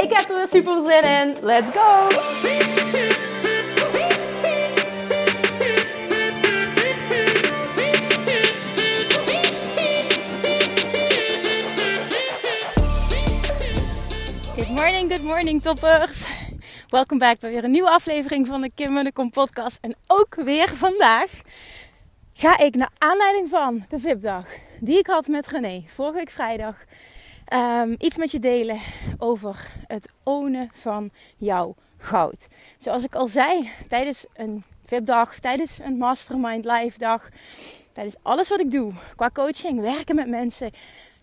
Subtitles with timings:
[0.00, 1.36] Ik heb er weer super zin in.
[1.42, 2.08] Let's go!
[14.54, 16.30] Good morning, good morning toppers.
[16.88, 19.78] Welkom back bij weer een nieuwe aflevering van de Kim Munnekom podcast.
[19.80, 21.30] En ook weer vandaag
[22.32, 24.44] ga ik naar aanleiding van de VIP-dag
[24.80, 26.76] die ik had met René vorige week vrijdag
[27.54, 28.80] um, iets met je delen
[29.18, 32.46] over het ownen van jouw goud.
[32.78, 37.28] Zoals ik al zei, tijdens een VIP-dag, tijdens een Mastermind Live dag,
[37.92, 40.70] tijdens alles wat ik doe qua coaching, werken met mensen,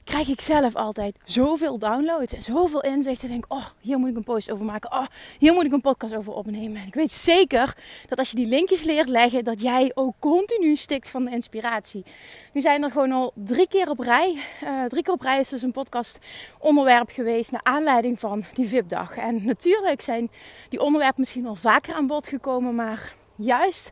[0.06, 3.30] krijg ik zelf altijd zoveel downloads en zoveel inzichten.
[3.30, 4.92] Denk, oh, hier moet ik een post over maken.
[4.92, 5.06] Oh,
[5.40, 6.82] hier moet ik een podcast over opnemen.
[6.82, 7.76] En ik weet zeker
[8.08, 12.06] dat als je die linkjes leert leggen, dat jij ook continu stikt van de inspiratie.
[12.54, 14.38] Nu zijn er gewoon al drie keer op rij.
[14.64, 16.20] Uh, drie keer op rij is dus een podcast
[16.60, 19.18] onderwerp geweest naar aanleiding van die VIP-dag.
[19.18, 20.32] En natuurlijk zijn
[20.70, 23.92] die onderwerpen misschien al vaker aan bod gekomen, maar juist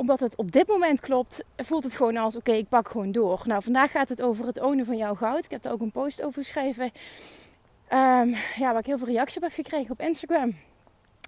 [0.00, 3.42] omdat het op dit moment klopt, voelt het gewoon als: oké, ik pak gewoon door.
[3.44, 5.44] Nou, vandaag gaat het over het ownen van jouw goud.
[5.44, 6.84] Ik heb er ook een post over geschreven.
[6.84, 10.56] Um, ja, waar ik heel veel reacties op heb gekregen op Instagram.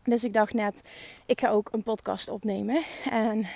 [0.05, 0.83] Dus ik dacht net,
[1.27, 2.83] ik ga ook een podcast opnemen.
[3.11, 3.47] En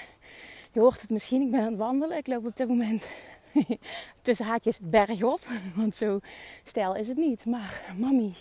[0.73, 2.17] je hoort het misschien, ik ben aan het wandelen.
[2.17, 3.08] Ik loop op dit moment
[4.23, 5.41] tussen haakjes bergop.
[5.77, 6.20] Want zo
[6.64, 7.45] stijl is het niet.
[7.45, 8.35] Maar mami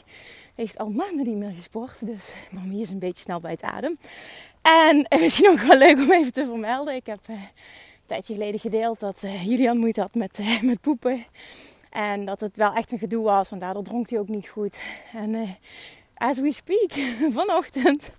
[0.55, 2.05] heeft al maanden niet meer gesport.
[2.05, 3.97] Dus mami is een beetje snel bij het adem.
[4.65, 6.95] En misschien ook wel leuk om even te vermelden.
[6.95, 10.81] Ik heb uh, een tijdje geleden gedeeld dat uh, Julian moeite had met, uh, met
[10.81, 11.25] poepen.
[11.89, 14.79] En dat het wel echt een gedoe was, want daardoor dronk hij ook niet goed.
[15.13, 15.57] En
[16.15, 16.91] as we speak,
[17.39, 18.09] vanochtend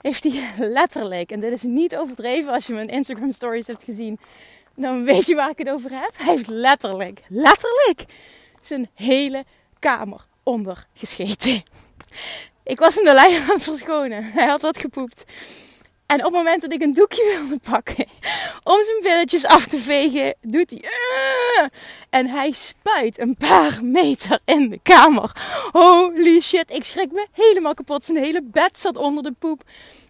[0.00, 4.18] heeft hij letterlijk, en dit is niet overdreven als je mijn Instagram stories hebt gezien,
[4.76, 6.12] dan weet je waar ik het over heb.
[6.16, 8.04] Hij heeft letterlijk, letterlijk
[8.60, 9.44] zijn hele
[9.78, 11.62] kamer ondergescheten.
[12.64, 14.24] Ik was hem de lijn aan het verschonen.
[14.24, 15.24] Hij had wat gepoept.
[16.12, 18.06] En op het moment dat ik een doekje wilde pakken
[18.62, 21.70] om zijn billetjes af te vegen, doet hij.
[22.10, 25.32] En hij spuit een paar meter in de kamer.
[25.72, 28.04] Holy shit, ik schrik me helemaal kapot.
[28.04, 29.62] Zijn hele bed zat onder de poep.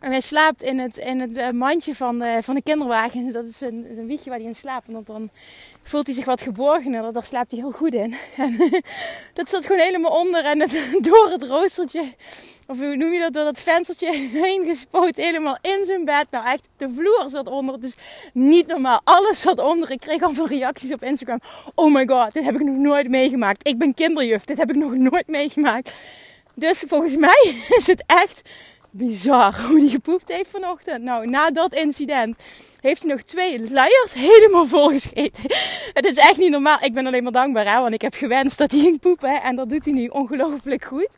[0.02, 3.32] En hij slaapt in het, in het eh, mandje van de, van de kinderwagen.
[3.32, 4.88] Dat is een, een wiegje waar hij in slaapt.
[4.88, 5.30] En dan
[5.82, 7.12] voelt hij zich wat geborgener.
[7.12, 8.14] Daar slaapt hij heel goed in.
[8.36, 8.56] En
[9.34, 10.44] dat zat gewoon helemaal onder.
[10.44, 10.58] En
[11.08, 12.02] door het roostertje
[12.66, 14.12] of hoe noem je dat, door dat venstertje
[14.46, 16.26] heen gespoten, helemaal in zijn bed.
[16.30, 17.74] Nou echt, de vloer zat onder.
[17.74, 17.94] Het is
[18.32, 19.00] niet normaal.
[19.04, 19.90] Alles zat onder.
[19.90, 21.40] Ik kreeg al veel reacties op Instagram.
[21.74, 23.68] Oh my god, dit heb ik nog nooit meegemaakt.
[23.68, 25.92] Ik ben kinderjuf, dit heb ik nog nooit meegemaakt.
[26.54, 28.42] Dus volgens mij is het echt
[28.92, 31.02] bizar hoe die gepoept heeft vanochtend.
[31.02, 32.36] Nou, na dat incident
[32.80, 35.42] heeft hij nog twee luiers helemaal volgescheten.
[35.98, 36.78] Het is echt niet normaal.
[36.80, 39.42] Ik ben alleen maar dankbaar, hè, want ik heb gewenst dat hij ging poepen.
[39.42, 41.08] En dat doet hij nu ongelooflijk goed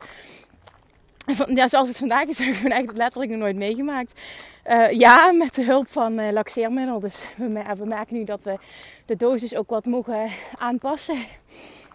[1.47, 4.21] ja, zoals het vandaag is, heb ik eigenlijk letterlijk nog nooit meegemaakt.
[4.67, 6.99] Uh, ja, met de hulp van uh, laxeermiddel.
[6.99, 8.57] Dus we, we, merken nu dat we
[9.05, 11.17] de dosis ook wat mogen aanpassen.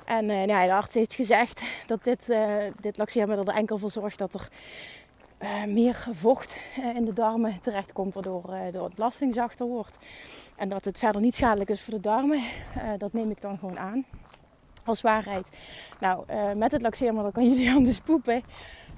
[0.04, 2.28] En uh, ja, de arts heeft gezegd dat dit,
[2.80, 4.48] dit laxeermiddel er enkel voor zorgt dat er
[5.66, 6.56] meer vocht
[6.94, 9.98] in de darmen terechtkomt, waardoor de ontlasting zachter wordt.
[10.56, 12.42] En dat het verder niet schadelijk is voor de darmen.
[12.98, 14.04] dat neem ik dan gewoon aan
[14.84, 15.48] als waarheid.
[16.00, 16.24] Nou,
[16.56, 18.42] met het laxeermiddel kan jullie anders poepen.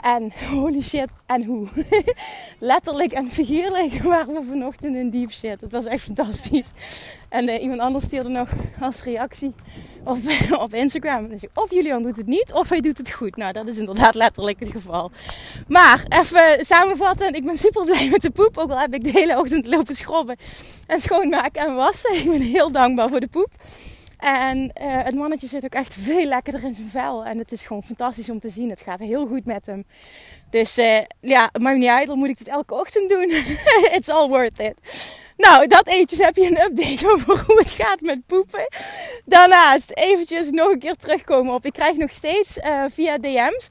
[0.03, 1.69] En holy shit, en hoe.
[2.59, 5.61] Letterlijk en figuurlijk waren we vanochtend in deep shit.
[5.61, 6.70] Het was echt fantastisch.
[7.29, 8.49] En uh, iemand anders stuurde nog
[8.81, 9.55] als reactie
[10.05, 10.19] op,
[10.50, 11.29] op Instagram.
[11.29, 13.37] Dus of Julian doet het niet, of hij doet het goed.
[13.37, 15.11] Nou, dat is inderdaad letterlijk het geval.
[15.69, 17.35] Maar even samenvatten.
[17.35, 18.58] Ik ben super blij met de poep.
[18.58, 20.37] Ook al heb ik de hele ochtend lopen schrobben
[20.87, 22.14] en schoonmaken en wassen.
[22.14, 23.50] Ik ben heel dankbaar voor de poep.
[24.22, 27.24] En uh, het mannetje zit ook echt veel lekkerder in zijn vel.
[27.24, 28.70] En het is gewoon fantastisch om te zien.
[28.70, 29.84] Het gaat heel goed met hem.
[30.50, 32.06] Dus uh, ja, maakt niet uit.
[32.06, 33.30] Dan moet ik het elke ochtend doen.
[33.96, 34.74] It's all worth it.
[35.36, 38.69] Nou, dat eetjes heb je een update over hoe het gaat met poepen.
[39.24, 41.64] Daarnaast eventjes nog een keer terugkomen op.
[41.64, 43.68] Ik krijg nog steeds uh, via DM's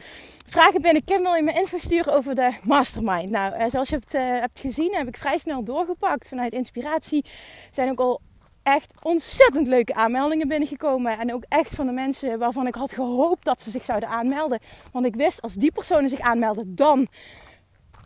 [0.47, 1.03] vragen binnen.
[1.03, 3.29] Kim wil je me info sturen over de mastermind.
[3.29, 4.11] Nou, zoals je hebt,
[4.41, 6.27] hebt gezien heb ik vrij snel doorgepakt.
[6.27, 7.25] Vanuit inspiratie
[7.71, 8.21] zijn ook al
[8.63, 11.19] echt ontzettend leuke aanmeldingen binnengekomen.
[11.19, 14.59] En ook echt van de mensen waarvan ik had gehoopt dat ze zich zouden aanmelden.
[14.91, 17.07] Want ik wist, als die personen zich aanmelden, dan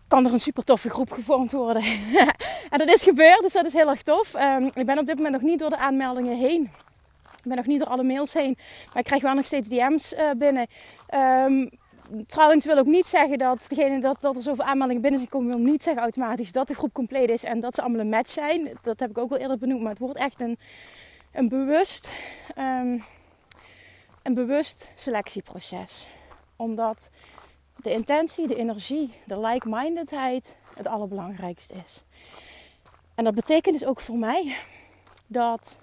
[0.08, 1.84] kan er een super toffe groep gevormd worden.
[2.72, 4.34] en dat is gebeurd, dus dat is heel erg tof.
[4.34, 6.72] Um, ik ben op dit moment nog niet door de aanmeldingen heen.
[7.38, 8.58] Ik ben nog niet door alle mails heen.
[8.88, 10.68] Maar ik krijg wel nog steeds DM's eh, binnen.
[11.46, 11.70] Um,
[12.28, 15.50] trouwens wil ook niet zeggen dat, degene dat, dat er zoveel aanmeldingen binnen zijn komen,
[15.50, 18.30] wil niet zeggen automatisch dat de groep compleet is en dat ze allemaal een match
[18.30, 18.78] zijn.
[18.82, 20.58] Dat heb ik ook wel eerder benoemd, maar het wordt echt een,
[21.32, 22.12] een bewust,
[22.58, 23.04] um,
[24.24, 26.08] een bewust selectieproces.
[26.56, 27.10] Omdat
[27.76, 32.04] de intentie, de energie, de like-mindedheid het allerbelangrijkste is.
[33.16, 34.56] En dat betekent dus ook voor mij
[35.28, 35.80] dat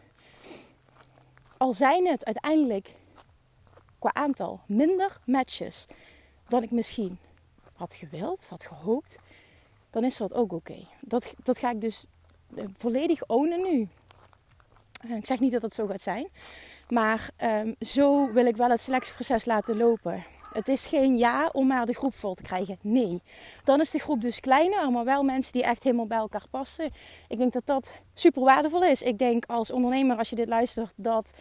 [1.57, 2.95] al zijn het uiteindelijk
[3.99, 5.87] qua aantal minder matches
[6.53, 7.19] dan ik misschien
[7.73, 9.19] had gewild, had gehoopt,
[9.91, 10.87] dan is dat ook oké.
[11.01, 12.07] Dat, dat ga ik dus
[12.57, 13.89] eh, volledig ownen nu.
[15.01, 16.29] Eh, ik zeg niet dat dat zo gaat zijn,
[16.89, 20.25] maar um, zo wil ik wel het selectieproces laten lopen.
[20.53, 22.79] Het is geen ja om maar de groep vol te krijgen.
[22.81, 23.23] Nee.
[23.65, 26.85] Dan is de groep dus kleiner, maar wel mensen die echt helemaal bij elkaar passen.
[27.29, 29.03] Ik denk dat dat super waardevol is.
[29.03, 31.33] Ik denk als ondernemer, als je dit luistert, dat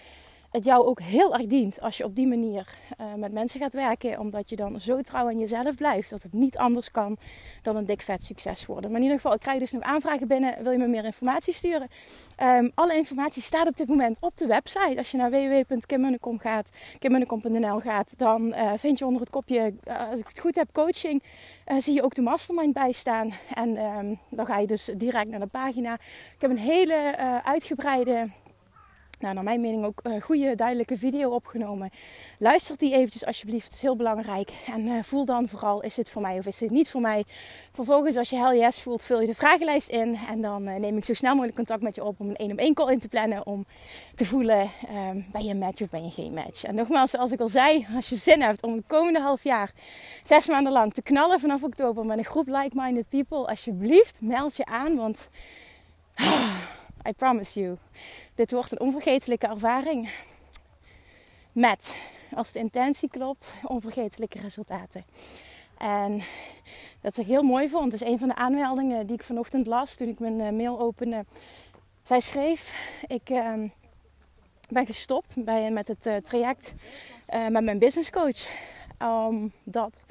[0.51, 2.67] het jou ook heel erg dient als je op die manier
[3.01, 4.19] uh, met mensen gaat werken.
[4.19, 6.09] Omdat je dan zo trouw aan jezelf blijft.
[6.09, 7.17] Dat het niet anders kan
[7.61, 8.89] dan een dik vet succes worden.
[8.89, 10.63] Maar in ieder geval, ik krijg dus nog aanvragen binnen.
[10.63, 11.87] Wil je me meer informatie sturen?
[12.43, 14.97] Um, alle informatie staat op dit moment op de website.
[14.97, 16.69] Als je naar www.kimmunnekom gaat,
[16.99, 20.67] kimmunnekom.nl gaat, dan uh, vind je onder het kopje, uh, als ik het goed heb,
[20.71, 21.23] coaching.
[21.77, 23.33] zie je ook de mastermind bij staan.
[23.53, 25.93] En um, dan ga je dus direct naar de pagina.
[26.35, 28.29] Ik heb een hele uitgebreide
[29.21, 31.89] nou, naar mijn mening ook een uh, goede, duidelijke video opgenomen.
[32.37, 34.51] Luister die eventjes alsjeblieft, het is heel belangrijk.
[34.65, 37.23] En uh, voel dan vooral, is het voor mij of is het niet voor mij?
[37.71, 40.19] Vervolgens, als je hell yes voelt, vul je de vragenlijst in.
[40.29, 42.51] En dan uh, neem ik zo snel mogelijk contact met je op om een één
[42.51, 43.45] op één call in te plannen.
[43.45, 43.65] Om
[44.15, 44.69] te voelen,
[45.09, 46.63] um, ben je een match of ben je geen match?
[46.63, 49.71] En nogmaals, zoals ik al zei, als je zin hebt om het komende half jaar,
[50.23, 53.47] zes maanden lang, te knallen vanaf oktober met een groep like-minded people.
[53.47, 55.29] Alsjeblieft, meld je aan, want...
[57.07, 57.77] I promise you.
[58.35, 60.09] Dit wordt een onvergetelijke ervaring.
[61.51, 61.95] Met,
[62.33, 65.05] als de intentie klopt, onvergetelijke resultaten.
[65.77, 66.21] En
[67.01, 70.07] dat ik heel mooi vond, is een van de aanmeldingen die ik vanochtend las toen
[70.07, 71.25] ik mijn eh, mail opende.
[72.03, 72.75] Zij schreef:
[73.07, 73.53] Ik uh,
[74.69, 76.73] ben gestopt bij, met het uh, traject
[77.33, 78.47] uh, met mijn business coach.
[79.27, 80.01] Omdat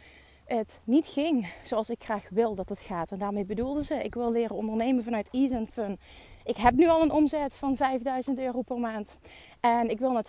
[0.56, 3.10] het niet ging zoals ik graag wil dat het gaat.
[3.10, 5.98] En daarmee bedoelde ze: ik wil leren ondernemen vanuit ease en fun.
[6.44, 9.18] Ik heb nu al een omzet van 5000 euro per maand.
[9.60, 10.26] En ik wil naar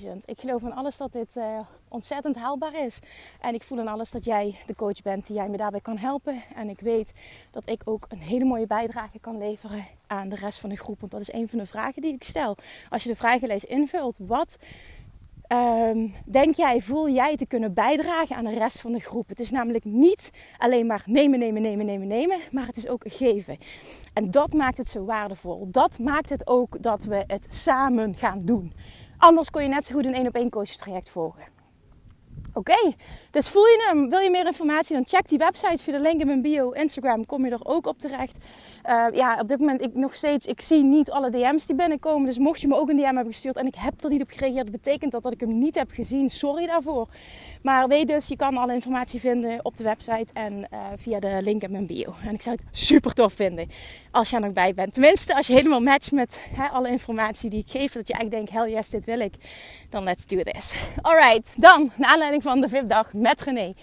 [0.00, 0.08] 20.000.
[0.24, 2.98] Ik geloof aan alles dat dit uh, ontzettend haalbaar is.
[3.40, 5.98] En ik voel aan alles dat jij de coach bent die jij me daarbij kan
[5.98, 6.42] helpen.
[6.54, 7.12] En ik weet
[7.50, 11.00] dat ik ook een hele mooie bijdrage kan leveren aan de rest van de groep.
[11.00, 12.56] Want dat is een van de vragen die ik stel.
[12.88, 14.58] Als je de vragenlijst invult, wat
[15.52, 19.28] Um, denk jij, voel jij te kunnen bijdragen aan de rest van de groep?
[19.28, 23.04] Het is namelijk niet alleen maar nemen, nemen, nemen, nemen, nemen, maar het is ook
[23.06, 23.56] geven.
[24.12, 25.66] En dat maakt het zo waardevol.
[25.70, 28.72] Dat maakt het ook dat we het samen gaan doen.
[29.18, 31.44] Anders kon je net zo goed een één op één coach traject volgen.
[32.52, 32.94] Oké,
[33.30, 34.10] dus voel je hem?
[34.10, 34.94] Wil je meer informatie?
[34.94, 36.70] Dan check die website via de link in mijn bio.
[36.70, 38.36] Instagram kom je er ook op terecht.
[38.90, 42.26] Uh, ja, op dit moment ik nog steeds, ik zie niet alle DM's die binnenkomen.
[42.26, 44.30] Dus mocht je me ook een DM hebben gestuurd en ik heb er niet op
[44.30, 46.30] gereageerd, betekent dat dat ik hem niet heb gezien.
[46.30, 47.08] Sorry daarvoor.
[47.62, 51.38] Maar weet dus, je kan alle informatie vinden op de website en uh, via de
[51.42, 52.14] link in mijn bio.
[52.26, 53.68] En ik zou het super tof vinden
[54.10, 54.92] als je er nog bij bent.
[54.92, 58.30] Tenminste, als je helemaal matcht met hè, alle informatie die ik geef, dat je eigenlijk
[58.30, 59.34] denkt, hell yes, dit wil ik.
[59.88, 60.74] Dan let's do this.
[61.00, 63.74] Alright, dan, naar aanleiding van de VIP-dag met René.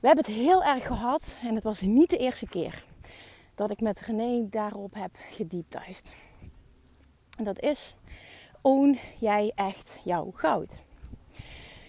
[0.00, 2.84] We hebben het heel erg gehad en het was niet de eerste keer
[3.54, 6.12] dat ik met René daarop heb gedieptuigd.
[7.36, 7.94] En dat is,
[8.60, 10.82] own jij echt jouw goud?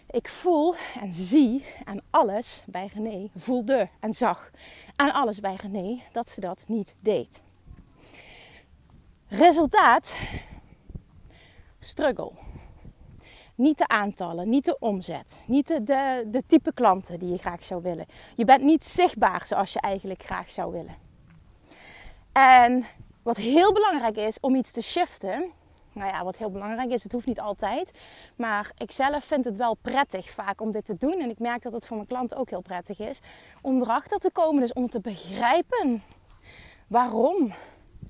[0.09, 4.51] Ik voel en zie aan alles bij René, voelde en zag
[4.95, 7.41] aan alles bij René dat ze dat niet deed.
[9.27, 10.15] Resultaat:
[11.79, 12.48] struggle.
[13.59, 17.65] Niet de aantallen, niet de omzet, niet de, de, de type klanten die je graag
[17.65, 18.05] zou willen.
[18.35, 20.95] Je bent niet zichtbaar zoals je eigenlijk graag zou willen.
[22.31, 22.85] En
[23.23, 25.51] wat heel belangrijk is om iets te shiften,
[25.91, 27.91] nou ja, wat heel belangrijk is, het hoeft niet altijd.
[28.35, 31.19] Maar ik zelf vind het wel prettig vaak om dit te doen.
[31.19, 33.19] En ik merk dat het voor mijn klanten ook heel prettig is.
[33.61, 36.03] Om erachter te komen, dus om te begrijpen
[36.87, 37.53] waarom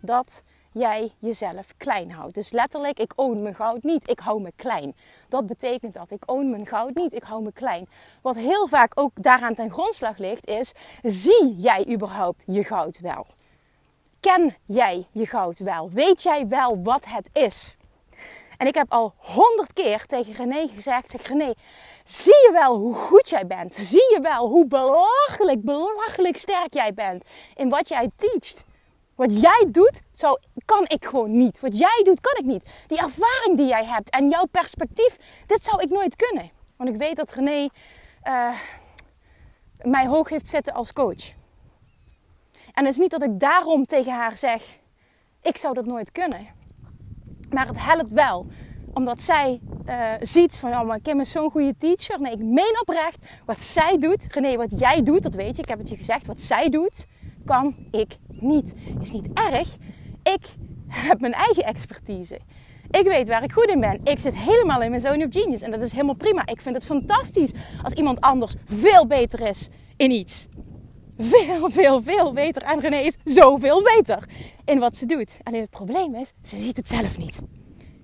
[0.01, 2.33] dat jij jezelf klein houdt.
[2.33, 4.95] Dus letterlijk, ik own mijn goud niet, ik hou me klein.
[5.27, 6.11] Dat betekent dat.
[6.11, 7.87] Ik own mijn goud niet, ik hou me klein.
[8.21, 10.71] Wat heel vaak ook daaraan ten grondslag ligt, is:
[11.03, 13.25] zie jij überhaupt je goud wel?
[14.19, 15.89] ken jij je goud wel?
[15.89, 17.75] Weet jij wel wat het is?
[18.57, 21.53] En ik heb al honderd keer tegen René gezegd: zeg René,
[22.03, 23.73] zie je wel hoe goed jij bent?
[23.73, 27.23] Zie je wel hoe belachelijk, belachelijk sterk jij bent
[27.55, 28.67] in wat jij teacht?
[29.19, 31.59] Wat jij doet, zo kan ik gewoon niet.
[31.59, 32.65] Wat jij doet, kan ik niet.
[32.87, 36.49] Die ervaring die jij hebt en jouw perspectief, dit zou ik nooit kunnen.
[36.77, 37.69] Want ik weet dat René
[38.23, 38.49] uh,
[39.81, 41.33] mij hoog heeft zitten als coach.
[42.73, 44.63] En het is niet dat ik daarom tegen haar zeg:
[45.41, 46.47] ik zou dat nooit kunnen.
[47.49, 48.47] Maar het helpt wel
[48.93, 52.21] omdat zij uh, ziet van, oh, maar Kim is zo'n goede teacher.
[52.21, 55.69] Nee, ik meen oprecht, wat zij doet, René, wat jij doet, dat weet je, ik
[55.69, 57.05] heb het je gezegd, wat zij doet,
[57.49, 58.73] kan ik niet.
[59.01, 59.77] Is niet erg.
[60.23, 60.41] Ik
[60.87, 62.39] heb mijn eigen expertise.
[62.89, 63.99] Ik weet waar ik goed in ben.
[64.03, 65.61] Ik zit helemaal in mijn zone of genius.
[65.61, 66.45] En dat is helemaal prima.
[66.45, 67.51] Ik vind het fantastisch
[67.83, 70.47] als iemand anders veel beter is in iets.
[71.17, 72.61] Veel, veel, veel beter.
[72.61, 74.23] En René is zoveel beter
[74.65, 75.39] in wat ze doet.
[75.43, 77.39] Alleen het probleem is, ze ziet het zelf niet.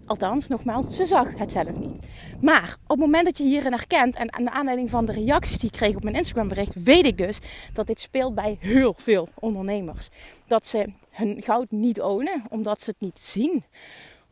[0.07, 1.99] Althans, nogmaals, ze zag het zelf niet.
[2.41, 5.57] Maar op het moment dat je hierin herkent, en aan de aanleiding van de reacties
[5.57, 7.39] die ik kreeg op mijn Instagram bericht, weet ik dus
[7.73, 10.09] dat dit speelt bij heel veel ondernemers.
[10.47, 13.63] Dat ze hun goud niet ownen, omdat ze het niet zien.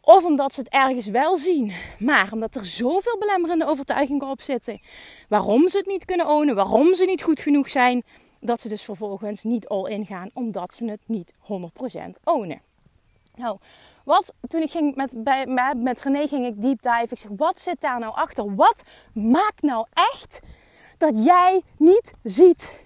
[0.02, 4.82] Of omdat ze het ergens wel zien, maar omdat er zoveel belemmerende overtuigingen op zitten.
[5.30, 8.04] Waarom ze het niet kunnen ownen, waarom ze niet goed genoeg zijn,
[8.40, 11.36] dat ze dus vervolgens niet all in gaan, omdat ze het niet 100%
[12.24, 12.62] ownen.
[13.36, 13.58] Nou,
[14.04, 17.08] wat, toen ik ging met, bij, met René ging ik deep dive.
[17.10, 18.56] Ik zeg, wat zit daar nou achter?
[18.56, 18.82] Wat
[19.14, 20.40] maakt nou echt
[20.98, 22.82] dat jij niet ziet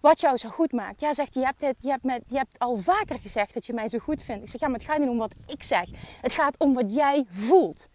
[0.00, 1.00] wat jou zo goed maakt?
[1.00, 3.98] Ja, zegt je hebt, je, hebt je hebt al vaker gezegd dat je mij zo
[3.98, 4.42] goed vindt.
[4.42, 5.88] Ik zeg, ja, maar het gaat niet om wat ik zeg.
[6.20, 7.88] Het gaat om wat jij voelt.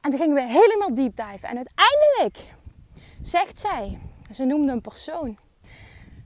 [0.00, 1.46] En toen gingen we helemaal deep dive.
[1.46, 2.54] En uiteindelijk
[3.22, 3.98] zegt zij,
[4.30, 5.38] ze noemde een persoon.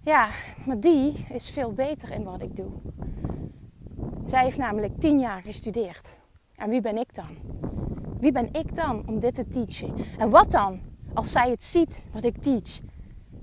[0.04, 0.30] Ja,
[0.66, 2.70] maar die is veel beter in wat ik doe.
[4.24, 6.16] Zij heeft namelijk tien jaar gestudeerd.
[6.56, 7.36] En wie ben ik dan?
[8.20, 9.94] Wie ben ik dan om dit te teachen?
[10.18, 10.80] En wat dan
[11.14, 12.78] als zij het ziet wat ik teach?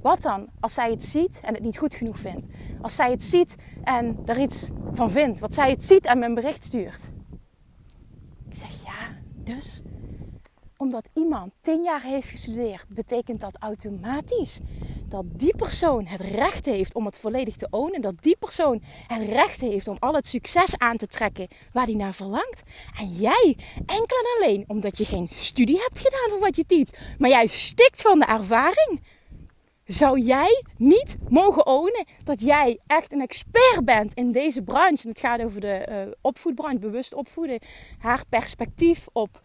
[0.01, 2.45] Wat dan als zij het ziet en het niet goed genoeg vindt?
[2.81, 5.39] Als zij het ziet en er iets van vindt.
[5.39, 6.99] Wat zij het ziet en mijn bericht stuurt.
[8.49, 9.81] Ik zeg ja, dus
[10.77, 14.59] omdat iemand tien jaar heeft gestudeerd, betekent dat automatisch
[15.09, 18.01] dat die persoon het recht heeft om het volledig te ownen.
[18.01, 21.95] Dat die persoon het recht heeft om al het succes aan te trekken waar hij
[21.95, 22.63] naar verlangt.
[22.99, 26.89] En jij, enkel en alleen omdat je geen studie hebt gedaan voor wat je teach,
[27.17, 29.01] maar jij stikt van de ervaring.
[29.85, 35.03] Zou jij niet mogen ownen dat jij echt een expert bent in deze branche?
[35.03, 37.59] En het gaat over de uh, opvoedbranche, bewust opvoeden.
[37.97, 39.41] Haar perspectief op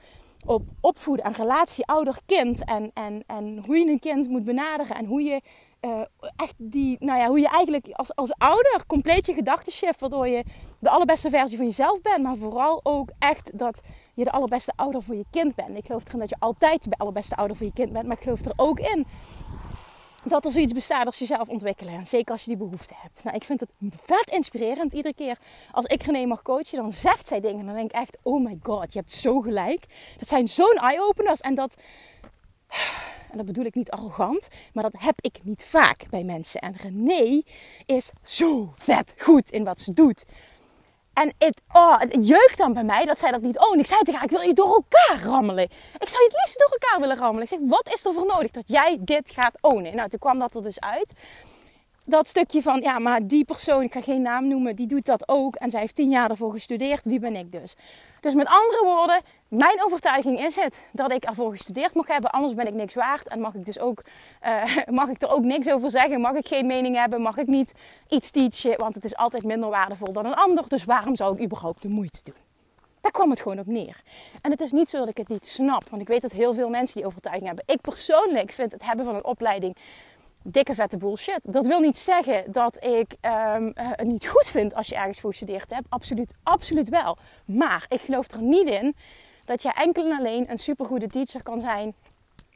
[0.47, 2.65] op opvoeden en relatie ouder-kind.
[2.65, 4.97] En, en, en hoe je een kind moet benaderen.
[4.97, 5.41] En hoe je
[5.81, 6.01] uh,
[6.37, 10.01] echt die, nou ja, hoe je eigenlijk als, als ouder compleet je gedachten shift.
[10.01, 10.45] Waardoor je
[10.79, 12.23] de allerbeste versie van jezelf bent.
[12.23, 13.81] Maar vooral ook echt dat
[14.15, 15.77] je de allerbeste ouder voor je kind bent.
[15.77, 18.07] Ik geloof erin dat je altijd de allerbeste ouder voor je kind bent.
[18.07, 19.07] Maar ik geloof er ook in
[20.25, 21.95] dat er zoiets bestaat als jezelf ontwikkelen.
[21.95, 23.25] En zeker als je die behoefte hebt.
[23.25, 23.71] Nou, ik vind het
[24.05, 24.93] vet inspirerend.
[24.93, 25.39] Iedere keer
[25.73, 27.61] als ik René mag coachen, dan zegt zij dingen.
[27.61, 29.85] En dan denk ik echt, oh my god, je hebt zo gelijk.
[30.19, 31.41] Dat zijn zo'n eye-openers.
[31.41, 31.77] En dat,
[33.31, 36.61] en dat bedoel ik niet arrogant, maar dat heb ik niet vaak bij mensen.
[36.61, 37.43] En René
[37.87, 40.25] is zo vet goed in wat ze doet.
[41.21, 44.15] En het, oh, jeukt dan bij mij dat zij dat niet oh, Ik zei tegen
[44.15, 45.65] haar, ik wil je door elkaar rammelen.
[45.99, 47.43] Ik zou je het liefst door elkaar willen rammelen.
[47.43, 49.97] Ik zeg, wat is er voor nodig dat jij dit gaat ownen?
[49.97, 51.15] Nou, toen kwam dat er dus uit
[52.03, 55.29] dat stukje van, ja, maar die persoon, ik ga geen naam noemen, die doet dat
[55.29, 55.55] ook.
[55.55, 57.05] En zij heeft tien jaar ervoor gestudeerd.
[57.05, 57.75] Wie ben ik dus?
[58.21, 62.31] Dus met andere woorden, mijn overtuiging is het dat ik ervoor gestudeerd mag hebben.
[62.31, 63.29] Anders ben ik niks waard.
[63.29, 64.05] En mag ik dus ook,
[64.47, 66.21] uh, mag ik er ook niks over zeggen.
[66.21, 67.21] Mag ik geen mening hebben.
[67.21, 67.73] Mag ik niet
[68.09, 68.79] iets teachen.
[68.79, 70.69] Want het is altijd minder waardevol dan een ander.
[70.69, 72.35] Dus waarom zou ik überhaupt de moeite doen?
[73.01, 74.03] Daar kwam het gewoon op neer.
[74.41, 75.89] En het is niet zo dat ik het niet snap.
[75.89, 77.65] Want ik weet dat heel veel mensen die overtuiging hebben.
[77.67, 79.77] Ik persoonlijk vind het hebben van een opleiding
[80.43, 81.53] dikke vette bullshit.
[81.53, 83.17] Dat wil niet zeggen dat ik
[83.57, 85.87] um, het niet goed vind als je ergens voor gestudeerd hebt.
[85.89, 87.17] Absoluut, absoluut wel.
[87.45, 88.95] Maar ik geloof er niet in
[89.45, 91.95] dat jij enkel en alleen een supergoede teacher kan zijn.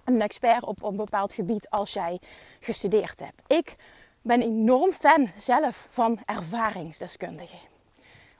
[0.04, 2.18] Een expert op, op een bepaald gebied als jij
[2.60, 3.42] gestudeerd hebt.
[3.46, 3.74] Ik
[4.22, 7.58] ben enorm fan zelf van ervaringsdeskundigen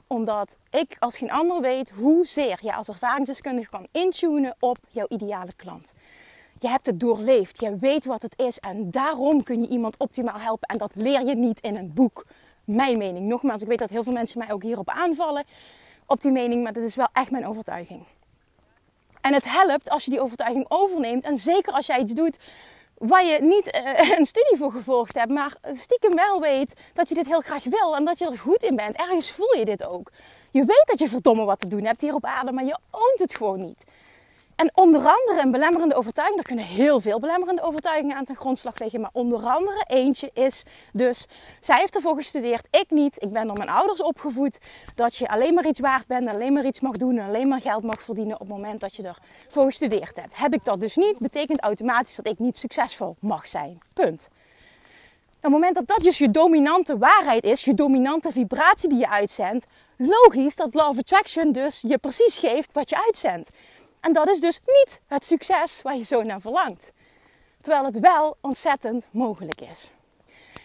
[0.07, 5.53] omdat ik als geen ander weet hoezeer je als ervaringsdeskundige kan intunen op jouw ideale
[5.55, 5.93] klant.
[6.65, 7.59] Je hebt het doorleefd.
[7.59, 8.59] Je weet wat het is.
[8.59, 10.67] En daarom kun je iemand optimaal helpen.
[10.67, 12.25] En dat leer je niet in een boek.
[12.63, 13.25] Mijn mening.
[13.25, 15.43] Nogmaals, ik weet dat heel veel mensen mij ook hierop aanvallen.
[16.05, 16.63] Op die mening.
[16.63, 18.03] Maar dat is wel echt mijn overtuiging.
[19.21, 21.23] En het helpt als je die overtuiging overneemt.
[21.23, 22.39] En zeker als jij iets doet
[22.97, 27.15] waar je niet uh, een studie voor gevolgd hebt, maar stiekem wel weet dat je
[27.15, 28.97] dit heel graag wil en dat je er goed in bent.
[28.97, 30.11] Ergens voel je dit ook.
[30.51, 33.19] Je weet dat je verdomme wat te doen hebt hier op aarde, maar je oont
[33.19, 33.83] het gewoon niet.
[34.55, 38.79] En onder andere een belemmerende overtuiging, er kunnen heel veel belemmerende overtuigingen aan ten grondslag
[38.79, 41.25] liggen, maar onder andere eentje is dus,
[41.59, 44.59] zij heeft ervoor gestudeerd, ik niet, ik ben door mijn ouders opgevoed,
[44.95, 47.61] dat je alleen maar iets waard bent, alleen maar iets mag doen en alleen maar
[47.61, 49.13] geld mag verdienen op het moment dat je
[49.47, 50.37] ervoor gestudeerd hebt.
[50.37, 53.77] Heb ik dat dus niet, betekent automatisch dat ik niet succesvol mag zijn.
[53.93, 54.29] Punt.
[55.35, 59.09] Op het moment dat dat dus je dominante waarheid is, je dominante vibratie die je
[59.09, 59.65] uitzendt,
[59.97, 63.51] logisch dat Law of Attraction dus je precies geeft wat je uitzendt.
[64.05, 66.91] En dat is dus niet het succes waar je zo naar verlangt.
[67.61, 69.91] Terwijl het wel ontzettend mogelijk is.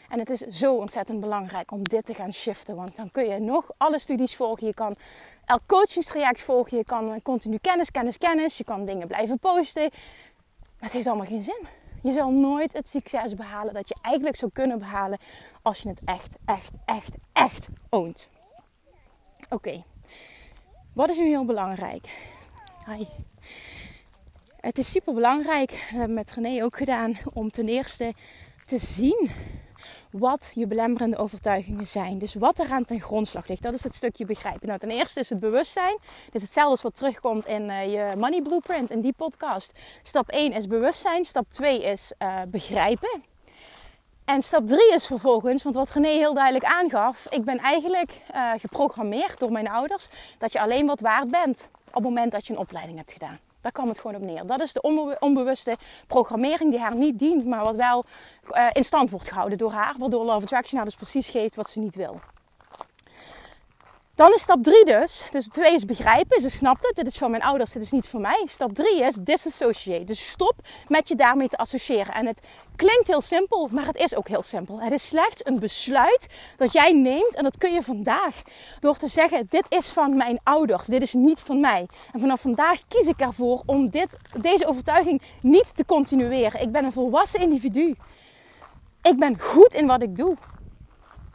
[0.09, 2.77] En het is zo ontzettend belangrijk om dit te gaan shiften.
[2.77, 4.67] Want dan kun je nog alle studies volgen.
[4.67, 4.97] Je kan
[5.45, 6.77] elk coachingstraject volgen.
[6.77, 8.59] Je kan continu kennis, kennis, kennis.
[8.59, 9.89] Je kan dingen blijven posten.
[9.91, 11.67] Maar het heeft allemaal geen zin.
[12.03, 15.19] Je zal nooit het succes behalen dat je eigenlijk zou kunnen behalen
[15.63, 18.29] als je het echt, echt, echt, echt oont.
[19.49, 19.85] Oké,
[20.93, 22.05] wat is nu heel belangrijk?
[22.87, 23.07] Hi.
[24.61, 28.13] Het is super belangrijk, dat hebben we met René ook gedaan, om ten eerste
[28.67, 29.31] te zien
[30.11, 32.19] wat je belemmerende overtuigingen zijn.
[32.19, 33.63] Dus wat eraan ten grondslag ligt.
[33.63, 34.67] Dat is het stukje begrijpen.
[34.67, 35.99] Nou, ten eerste is het bewustzijn.
[36.25, 39.79] Dat is hetzelfde als wat terugkomt in uh, je Money Blueprint, in die podcast.
[40.03, 41.25] Stap 1 is bewustzijn.
[41.25, 43.23] Stap 2 is uh, begrijpen.
[44.25, 48.53] En stap 3 is vervolgens, want wat René heel duidelijk aangaf, ik ben eigenlijk uh,
[48.57, 52.53] geprogrammeerd door mijn ouders dat je alleen wat waard bent op het moment dat je
[52.53, 53.50] een opleiding hebt gedaan.
[53.61, 54.47] Daar kwam het gewoon op neer.
[54.47, 55.77] Dat is de onbewuste
[56.07, 58.05] programmering die haar niet dient, maar wat wel
[58.51, 59.95] uh, in stand wordt gehouden door haar.
[59.99, 62.21] Waardoor Love Attraction haar dus precies geeft wat ze niet wil.
[64.21, 65.25] Dan is stap 3 dus.
[65.31, 66.41] Dus 2 is begrijpen.
[66.41, 66.97] Ze snapt het.
[66.97, 68.43] Dit is van mijn ouders, dit is niet voor mij.
[68.47, 70.05] Stap 3 is disassociate.
[70.05, 70.55] Dus stop
[70.89, 72.15] met je daarmee te associëren.
[72.15, 72.41] En het
[72.77, 74.81] klinkt heel simpel, maar het is ook heel simpel.
[74.81, 77.35] Het is slechts een besluit dat jij neemt.
[77.35, 78.43] En dat kun je vandaag.
[78.81, 80.87] Door te zeggen, dit is van mijn ouders.
[80.87, 81.89] Dit is niet van mij.
[82.13, 86.61] En vanaf vandaag kies ik ervoor om dit, deze overtuiging niet te continueren.
[86.61, 87.95] Ik ben een volwassen individu.
[89.03, 90.37] Ik ben goed in wat ik doe.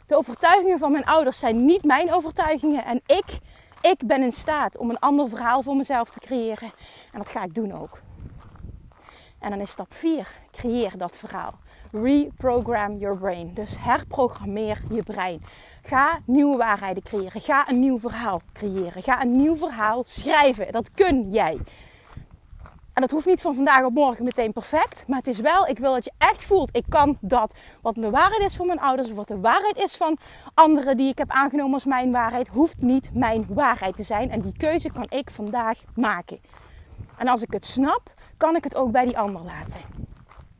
[0.06, 2.84] De overtuigingen van mijn ouders zijn niet mijn overtuigingen.
[2.84, 3.38] En ik,
[3.80, 6.70] ik ben in staat om een ander verhaal voor mezelf te creëren.
[7.12, 8.00] En dat ga ik doen ook.
[9.38, 10.28] En dan is stap 4.
[10.50, 11.54] Creëer dat verhaal.
[11.92, 13.54] Reprogram your brain.
[13.54, 15.42] Dus herprogrammeer je brein.
[15.82, 17.40] Ga nieuwe waarheden creëren.
[17.40, 19.02] Ga een nieuw verhaal creëren.
[19.02, 20.72] Ga een nieuw verhaal schrijven.
[20.72, 21.58] Dat kun jij.
[22.96, 25.04] En dat hoeft niet van vandaag op morgen meteen perfect.
[25.06, 27.54] Maar het is wel, ik wil dat je echt voelt, ik kan dat.
[27.82, 30.18] Wat de waarheid is voor mijn ouders, of wat de waarheid is van
[30.54, 34.30] anderen die ik heb aangenomen als mijn waarheid, hoeft niet mijn waarheid te zijn.
[34.30, 36.40] En die keuze kan ik vandaag maken.
[37.16, 39.80] En als ik het snap, kan ik het ook bij die ander laten.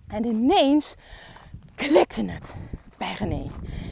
[0.09, 0.95] En ineens
[1.75, 2.55] klikte het
[2.99, 3.51] bij René.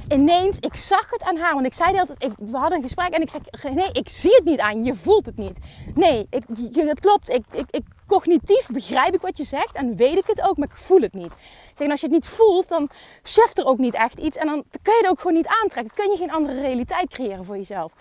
[0.09, 1.54] Ineens, ik zag het aan haar.
[1.54, 4.35] Want ik zei altijd, ik, we hadden een gesprek en ik zei, René, ik zie
[4.35, 5.59] het niet aan je, voelt het niet.
[5.94, 7.28] Nee, ik, het klopt.
[7.28, 10.76] Ik, ik, cognitief begrijp ik wat je zegt en weet ik het ook, maar ik
[10.76, 11.32] voel het niet.
[11.74, 12.88] Zeg, als je het niet voelt, dan
[13.22, 14.36] cheft er ook niet echt iets.
[14.36, 15.96] En dan kun je het ook gewoon niet aantrekken.
[15.96, 17.92] Dan kun je geen andere realiteit creëren voor jezelf.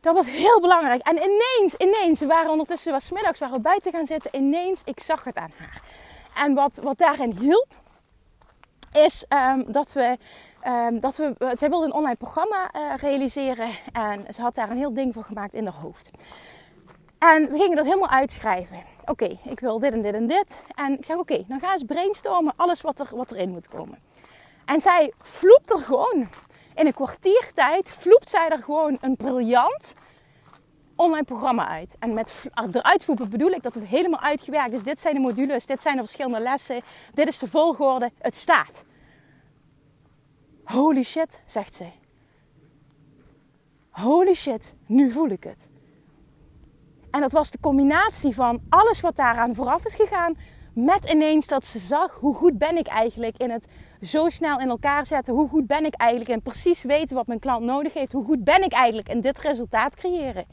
[0.00, 1.02] Dat was heel belangrijk.
[1.02, 4.36] En ineens, ineens, we waren ondertussen, was middags, waren we buiten gaan zitten.
[4.36, 5.82] Ineens, ik zag het aan haar.
[6.34, 7.66] En wat, wat daarin hielp,
[8.92, 10.18] is um, dat we.
[10.66, 13.70] Um, dat we zij wilde een online programma uh, realiseren.
[13.92, 16.10] En ze had daar een heel ding voor gemaakt in haar hoofd.
[17.18, 18.82] En we gingen dat helemaal uitschrijven.
[19.04, 20.60] Oké, ik wil dit en dit en dit.
[20.74, 23.98] En ik zeg: Oké, dan ga eens brainstormen alles wat, er, wat erin moet komen.
[24.64, 26.28] En zij vloept er gewoon.
[26.74, 29.94] In een kwartiertijd vloept zij er gewoon een briljant
[30.96, 31.96] online programma uit.
[31.98, 34.82] En met eruit voeren bedoel ik dat het helemaal uitgewerkt is.
[34.82, 36.80] Dit zijn de modules, dit zijn de verschillende lessen,
[37.14, 38.84] dit is de volgorde, het staat.
[40.64, 41.86] Holy shit, zegt ze.
[43.90, 45.68] Holy shit, nu voel ik het.
[47.14, 50.36] En dat was de combinatie van alles wat daaraan vooraf is gegaan,
[50.72, 53.66] met ineens dat ze zag hoe goed ben ik eigenlijk in het
[54.02, 55.34] zo snel in elkaar zetten.
[55.34, 58.12] Hoe goed ben ik eigenlijk in precies weten wat mijn klant nodig heeft.
[58.12, 60.46] Hoe goed ben ik eigenlijk in dit resultaat creëren.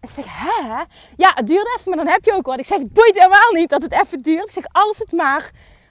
[0.00, 0.82] Ik zeg, hè?
[1.16, 2.58] Ja, het duurt even, maar dan heb je ook wat.
[2.58, 4.44] Ik zeg, het boeit helemaal niet dat het even duurt.
[4.44, 5.50] Ik zeg, als het maar,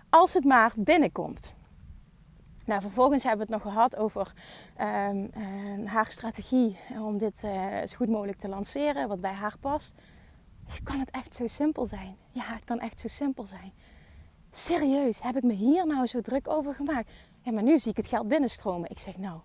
[0.10, 1.54] als het maar binnenkomt.
[2.69, 4.34] Nou, vervolgens hebben we het nog gehad over
[4.82, 9.55] um, uh, haar strategie om dit uh, zo goed mogelijk te lanceren, wat bij haar
[9.60, 9.95] past.
[10.84, 12.15] Kan het echt zo simpel zijn?
[12.32, 13.71] Ja, het kan echt zo simpel zijn.
[14.51, 17.12] Serieus, heb ik me hier nou zo druk over gemaakt?
[17.41, 18.89] Ja, maar nu zie ik het geld binnenstromen.
[18.89, 19.39] Ik zeg, nou,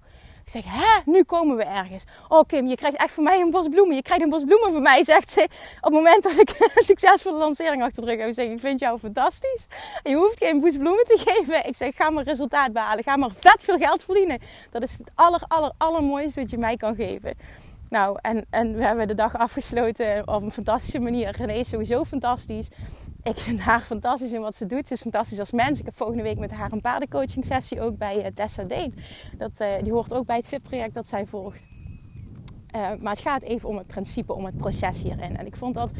[0.45, 2.05] Ik zeg, hè, nu komen we ergens.
[2.29, 3.97] Oh Kim, je krijgt echt van mij een bos bloemen.
[3.97, 5.41] Je krijgt een bos bloemen van mij, zegt ze.
[5.77, 8.29] Op het moment dat ik een succesvolle lancering achter de rug heb.
[8.29, 9.67] Ik zeg, ik vind jou fantastisch.
[10.03, 11.67] Je hoeft geen bos bloemen te geven.
[11.67, 13.05] Ik zeg, ga maar resultaat behalen.
[13.05, 14.39] Ga maar vet veel geld verdienen.
[14.71, 17.37] Dat is het aller, aller, allermooiste wat je mij kan geven.
[17.89, 21.37] Nou, en, en we hebben de dag afgesloten op een fantastische manier.
[21.37, 22.69] René is sowieso fantastisch.
[23.25, 24.89] Ik vind haar fantastisch in wat ze doet.
[24.89, 25.79] Ze is fantastisch als mens.
[25.79, 28.95] Ik heb volgende week met haar een paardencoaching sessie ook bij uh, Tessa Deen.
[29.39, 31.67] Dat, uh, die hoort ook bij het VIP-traject dat zij volgt.
[32.77, 35.37] Uh, maar het gaat even om het principe, om het proces hierin.
[35.37, 35.91] En ik vond dat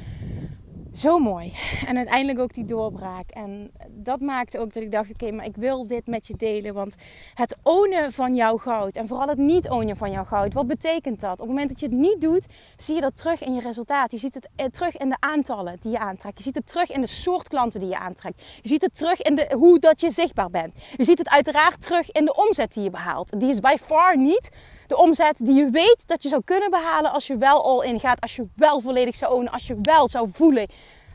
[0.95, 1.53] zo mooi.
[1.89, 3.31] En uiteindelijk ook die doorbraak.
[3.31, 6.75] En dat maakte ook dat ik dacht: oké, maar ik wil dit met je delen.
[6.75, 6.97] Want
[7.35, 11.21] het ownen van jouw goud en vooral het niet ownen van jouw goud, wat betekent
[11.21, 11.33] dat?
[11.33, 14.13] Op het moment dat je het niet doet, zie je dat terug in je resultaat.
[14.13, 16.37] Je ziet het eh, terug in de aantallen die je aantrekt.
[16.37, 18.43] Je ziet het terug in de soort klanten die je aantrekt.
[18.63, 20.75] Je ziet het terug in de, hoe dat je zichtbaar bent.
[20.97, 23.41] Je ziet het uiteraard terug in de omzet die je behaalt.
[23.41, 24.51] Die is by far niet
[24.95, 28.01] de omzet die je weet dat je zou kunnen behalen als je wel all in
[28.01, 28.21] gaat.
[28.21, 29.53] Als je wel volledig zou ownen.
[29.53, 30.67] Als je wel zou voelen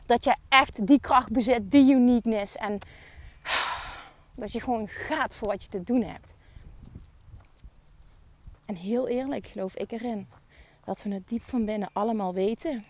[0.06, 2.56] dat je echt die kracht bezit, die uniqueness.
[2.56, 2.78] En
[4.34, 6.34] dat je gewoon gaat voor wat je te doen hebt.
[8.66, 10.26] En heel eerlijk geloof ik erin
[10.84, 12.84] dat we het diep van binnen allemaal weten.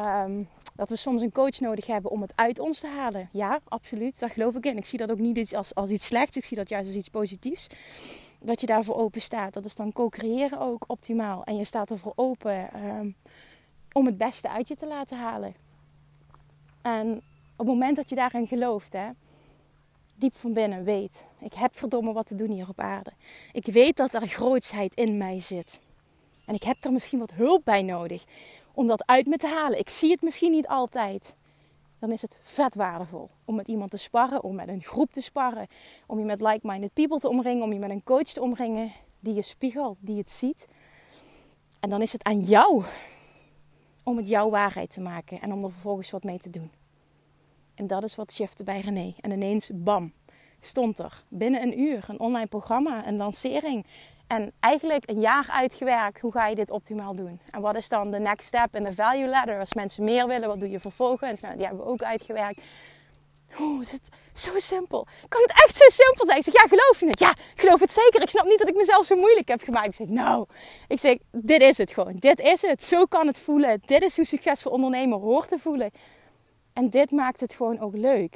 [0.00, 3.28] Um, dat we soms een coach nodig hebben om het uit ons te halen.
[3.32, 4.18] Ja, absoluut.
[4.18, 4.76] Daar geloof ik in.
[4.76, 6.36] Ik zie dat ook niet als, als iets slechts.
[6.36, 7.66] Ik zie dat juist als iets positiefs.
[8.44, 9.52] Dat je daarvoor open staat.
[9.52, 11.44] Dat is dan co-creëren ook optimaal.
[11.44, 13.14] En je staat ervoor open um,
[13.92, 15.54] om het beste uit je te laten halen.
[16.82, 17.16] En
[17.52, 19.08] op het moment dat je daarin gelooft, hè,
[20.14, 23.12] diep van binnen weet, ik heb verdomme wat te doen hier op aarde.
[23.52, 25.80] Ik weet dat er grootsheid in mij zit.
[26.46, 28.24] En ik heb er misschien wat hulp bij nodig
[28.74, 29.78] om dat uit me te halen.
[29.78, 31.34] Ik zie het misschien niet altijd.
[32.02, 35.20] Dan is het vet waardevol om met iemand te sparren, om met een groep te
[35.20, 35.66] sparren,
[36.06, 39.34] om je met like-minded people te omringen, om je met een coach te omringen die
[39.34, 40.66] je spiegelt, die het ziet.
[41.80, 42.84] En dan is het aan jou
[44.02, 46.70] om het jouw waarheid te maken en om er vervolgens wat mee te doen.
[47.74, 49.14] En dat is wat shifte bij René.
[49.20, 50.12] En ineens, bam,
[50.60, 53.86] stond er binnen een uur een online programma, een lancering.
[54.32, 57.40] En eigenlijk een jaar uitgewerkt, hoe ga je dit optimaal doen?
[57.50, 59.58] En wat is dan de next step in de value ladder?
[59.58, 61.40] Als mensen meer willen, wat doe je vervolgens?
[61.40, 62.70] Nou, die hebben we ook uitgewerkt.
[63.60, 65.06] Oeh, is het zo simpel?
[65.28, 66.38] Kan het echt zo simpel zijn?
[66.38, 67.18] Ik zeg, ja, geloof je het?
[67.18, 68.22] Ja, geloof het zeker.
[68.22, 69.86] Ik snap niet dat ik mezelf zo moeilijk heb gemaakt.
[69.86, 70.46] Ik zeg, nou,
[70.88, 72.16] ik zeg, dit is het gewoon.
[72.16, 72.84] Dit is het.
[72.84, 73.82] Zo kan het voelen.
[73.84, 75.90] Dit is hoe succesvol ondernemer hoort te voelen.
[76.72, 78.34] En dit maakt het gewoon ook leuk.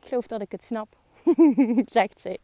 [0.00, 0.96] Ik geloof dat ik het snap,
[1.84, 2.38] zegt ze.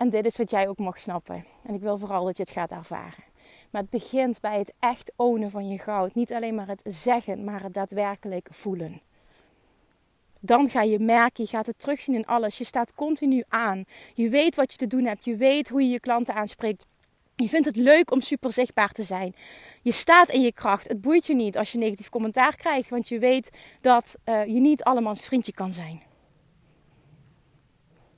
[0.00, 1.44] En dit is wat jij ook mag snappen.
[1.62, 3.24] En ik wil vooral dat je het gaat ervaren.
[3.70, 6.14] Maar het begint bij het echt ownen van je goud.
[6.14, 9.00] Niet alleen maar het zeggen, maar het daadwerkelijk voelen.
[10.38, 12.58] Dan ga je merken, je gaat het terugzien in alles.
[12.58, 13.84] Je staat continu aan.
[14.14, 15.24] Je weet wat je te doen hebt.
[15.24, 16.86] Je weet hoe je je klanten aanspreekt.
[17.36, 19.34] Je vindt het leuk om super zichtbaar te zijn.
[19.82, 20.88] Je staat in je kracht.
[20.88, 24.60] Het boeit je niet als je negatief commentaar krijgt, want je weet dat uh, je
[24.60, 26.09] niet allemans vriendje kan zijn.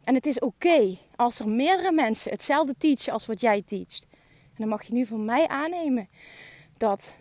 [0.04, 4.06] En het is oké als er meerdere mensen hetzelfde teachen als wat jij teacht.
[4.30, 6.08] En dan mag je nu van mij aannemen
[6.76, 7.14] dat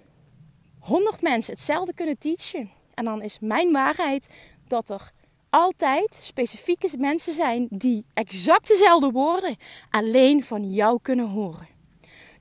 [0.79, 2.71] 100 mensen hetzelfde kunnen teachen.
[2.93, 4.27] En dan is mijn waarheid
[4.67, 5.11] dat er
[5.49, 9.55] altijd specifieke mensen zijn die exact dezelfde woorden
[9.89, 11.67] alleen van jou kunnen horen.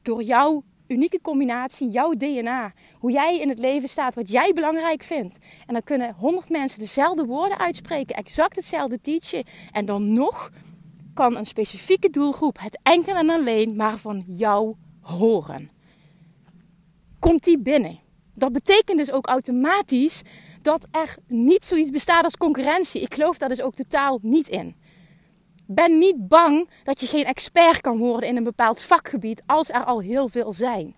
[0.03, 5.03] Door jouw unieke combinatie, jouw DNA, hoe jij in het leven staat, wat jij belangrijk
[5.03, 5.39] vindt.
[5.67, 9.45] En dan kunnen 100 mensen dezelfde woorden uitspreken, exact hetzelfde teachen.
[9.71, 10.51] En dan nog
[11.15, 15.71] kan een specifieke doelgroep het enkel en alleen maar van jou horen.
[17.19, 17.99] Komt die binnen?
[18.35, 20.23] Dat betekent dus ook automatisch
[20.63, 23.01] dat er niet zoiets bestaat als concurrentie.
[23.01, 24.77] Ik geloof daar dus ook totaal niet in.
[25.73, 29.85] Ben niet bang dat je geen expert kan worden in een bepaald vakgebied als er
[29.85, 30.95] al heel veel zijn.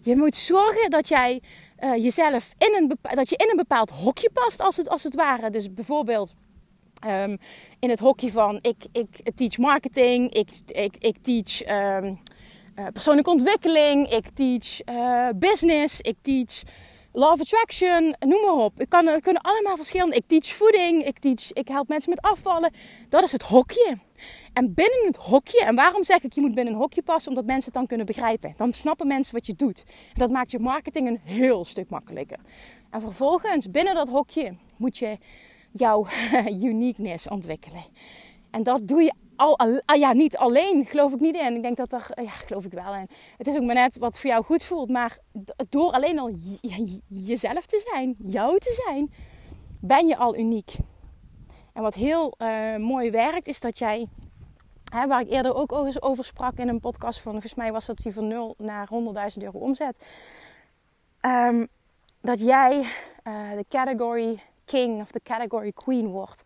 [0.00, 1.42] Je moet zorgen dat jij
[1.84, 5.14] uh, jezelf in een, dat je in een bepaald hokje past, als het, als het
[5.14, 5.50] ware.
[5.50, 6.34] Dus bijvoorbeeld
[7.06, 7.38] um,
[7.78, 11.68] in het hokje van ik, ik teach marketing, ik, ik, ik teach
[12.02, 12.18] um,
[12.78, 16.62] uh, persoonlijke ontwikkeling, ik teach uh, business, ik teach
[17.12, 18.78] Love Attraction, noem maar op.
[18.78, 20.16] Het, kan, het kunnen allemaal verschillende.
[20.16, 22.72] Ik teach voeding, ik, teach, ik help mensen met afvallen.
[23.08, 23.98] Dat is het hokje.
[24.52, 27.30] En binnen het hokje, en waarom zeg ik je moet binnen een hokje passen?
[27.30, 28.54] Omdat mensen het dan kunnen begrijpen.
[28.56, 29.84] Dan snappen mensen wat je doet.
[30.12, 32.38] Dat maakt je marketing een heel stuk makkelijker.
[32.90, 35.18] En vervolgens, binnen dat hokje, moet je
[35.70, 36.06] jouw
[36.70, 37.84] uniqueness ontwikkelen.
[38.50, 41.54] En dat doe je al, ah ja, niet alleen, geloof ik niet in.
[41.54, 43.08] Ik denk dat er, ja, geloof ik wel in.
[43.36, 44.88] Het is ook maar net wat voor jou goed voelt.
[44.88, 45.18] Maar
[45.68, 46.30] door alleen al
[47.06, 49.12] jezelf te zijn, jou te zijn,
[49.80, 50.76] ben je al uniek.
[51.72, 54.06] En wat heel uh, mooi werkt, is dat jij
[54.88, 57.96] Hè, waar ik eerder ook over sprak in een podcast van, volgens mij was dat
[57.96, 58.88] die van 0 naar
[59.36, 60.04] 100.000 euro omzet.
[61.20, 61.66] Ehm,
[62.20, 66.42] dat jij uh, de category king of de category queen wordt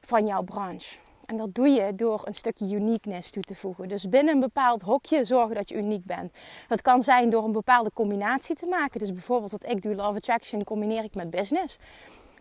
[0.00, 0.98] van jouw branche.
[1.26, 3.88] En dat doe je door een stukje uniqueness toe te voegen.
[3.88, 6.32] Dus binnen een bepaald hokje zorgen dat je uniek bent.
[6.68, 8.98] Dat kan zijn door een bepaalde combinatie te maken.
[8.98, 11.78] Dus bijvoorbeeld wat ik doe, Love Attraction, combineer ik met business.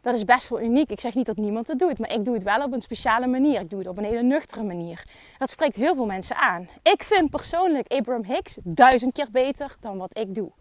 [0.02, 0.90] Dat is best wel uniek.
[0.90, 3.28] Ik zeg niet dat niemand het doet, maar ik doe het wel op een speciale
[3.28, 3.62] manier.
[3.62, 5.08] Ik doe het op een hele nuchtere manier.
[5.38, 6.70] Dat spreekt heel veel mensen aan.
[6.84, 10.52] Ik vind persoonlijk Abraham Hicks duizend keer beter dan wat ik doe.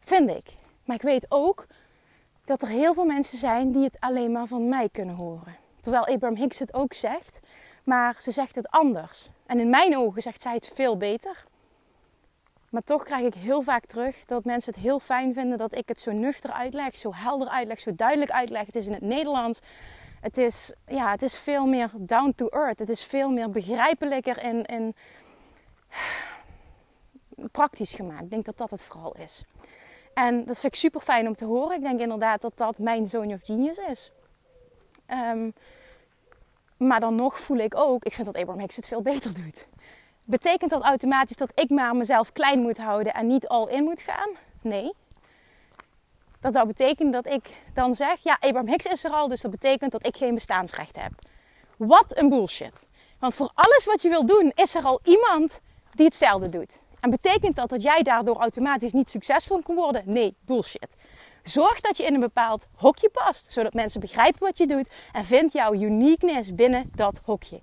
[0.00, 0.54] Vind ik.
[0.84, 1.66] Maar ik weet ook
[2.44, 5.61] dat er heel veel mensen zijn die het alleen maar van mij kunnen horen.
[5.82, 7.40] Terwijl Abraham Hicks het ook zegt,
[7.84, 9.30] maar ze zegt het anders.
[9.46, 11.44] En in mijn ogen zegt zij het veel beter.
[12.70, 15.88] Maar toch krijg ik heel vaak terug dat mensen het heel fijn vinden dat ik
[15.88, 18.66] het zo nuchter uitleg, zo helder uitleg, zo duidelijk uitleg.
[18.66, 19.60] Het is in het Nederlands.
[20.20, 22.78] Het is, ja, het is veel meer down to earth.
[22.78, 24.94] Het is veel meer begrijpelijker en, en
[27.50, 28.22] praktisch gemaakt.
[28.22, 29.44] Ik denk dat dat het vooral is.
[30.14, 31.76] En dat vind ik super fijn om te horen.
[31.76, 34.12] Ik denk inderdaad dat dat mijn zone of genius is.
[35.12, 35.50] Ehm,
[36.76, 39.68] maar dan nog voel ik ook, ik vind dat Abraham Hicks het veel beter doet.
[40.26, 44.00] Betekent dat automatisch dat ik maar mezelf klein moet houden en niet al in moet
[44.00, 44.28] gaan?
[44.60, 44.92] Nee.
[46.40, 49.50] Dat zou betekenen dat ik dan zeg, ja, Abraham Hicks is er al, dus dat
[49.50, 51.12] betekent dat ik geen bestaansrecht heb.
[51.76, 52.84] Wat een bullshit.
[53.18, 55.60] Want voor alles wat je wil doen, is er al iemand
[55.94, 56.80] die hetzelfde doet.
[57.00, 60.02] En betekent dat dat jij daardoor automatisch niet succesvol kan worden?
[60.04, 60.96] Nee, bullshit.
[61.42, 65.24] Zorg dat je in een bepaald hokje past, zodat mensen begrijpen wat je doet en
[65.24, 67.60] vind jouw uniqueness binnen dat hokje.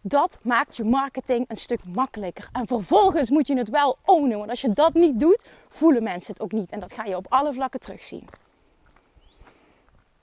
[0.00, 2.48] Dat maakt je marketing een stuk makkelijker.
[2.52, 6.32] En vervolgens moet je het wel ownen, want als je dat niet doet, voelen mensen
[6.32, 6.70] het ook niet.
[6.70, 8.28] En dat ga je op alle vlakken terugzien.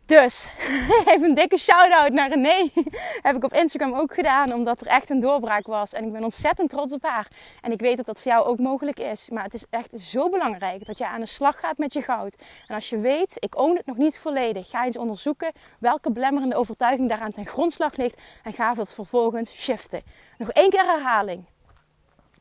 [0.06, 0.48] Dus,
[1.12, 2.70] even een dikke shout-out naar René.
[3.28, 5.94] Heb ik op Instagram ook gedaan, omdat er echt een doorbraak was.
[5.94, 7.28] En ik ben ontzettend trots op haar.
[7.62, 9.30] En ik weet dat dat voor jou ook mogelijk is.
[9.30, 12.36] Maar het is echt zo belangrijk dat je aan de slag gaat met je goud.
[12.68, 16.56] En als je weet, ik own het nog niet volledig, ga eens onderzoeken welke belemmerende
[16.56, 18.22] overtuiging daaraan ten grondslag ligt.
[18.44, 20.02] En ga dat vervolgens shiften.
[20.38, 21.46] Nog één keer herhaling.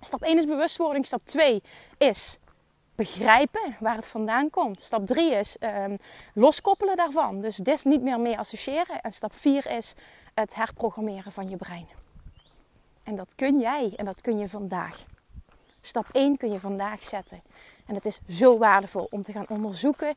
[0.01, 1.07] Stap 1 is bewustwording.
[1.07, 1.63] Stap 2
[1.99, 2.39] is
[2.95, 4.81] begrijpen waar het vandaan komt.
[4.81, 5.97] Stap 3 is um,
[6.35, 7.41] loskoppelen daarvan.
[7.41, 9.01] Dus dit niet meer mee associëren.
[9.01, 9.95] En stap 4 is
[10.35, 11.89] het herprogrammeren van je brein.
[13.03, 15.05] En dat kun jij en dat kun je vandaag.
[15.81, 17.43] Stap 1 kun je vandaag zetten.
[17.87, 20.15] En het is zo waardevol om te gaan onderzoeken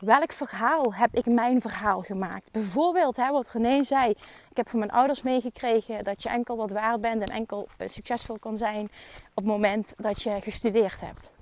[0.00, 2.52] welk verhaal heb ik mijn verhaal gemaakt.
[2.52, 4.10] Bijvoorbeeld, hè, wat René zei,
[4.50, 7.88] ik heb van mijn ouders meegekregen dat je enkel wat waard bent en enkel eh,
[7.88, 8.90] succesvol kan zijn op
[9.34, 11.32] het moment dat je gestudeerd hebt.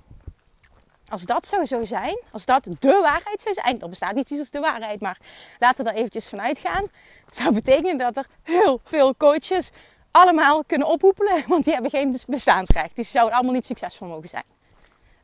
[1.09, 4.41] Als dat zo zou zijn, als dat de waarheid zou zijn, dan bestaat niet iets
[4.41, 5.19] als de waarheid, maar
[5.59, 6.87] laten we er eventjes vanuit gaan.
[7.25, 9.71] Het zou betekenen dat er heel veel coaches
[10.11, 12.97] allemaal kunnen ophoepelen, want die hebben geen bestaansrecht.
[12.97, 14.45] Die zouden allemaal niet succesvol mogen zijn.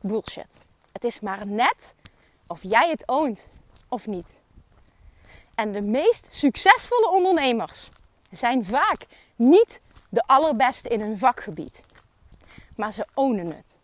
[0.01, 0.47] Bullshit.
[0.91, 1.93] Het is maar net
[2.47, 3.47] of jij het oont
[3.89, 4.27] of niet.
[5.55, 7.89] En de meest succesvolle ondernemers
[8.31, 11.83] zijn vaak niet de allerbeste in hun vakgebied,
[12.75, 13.74] maar ze ownen het.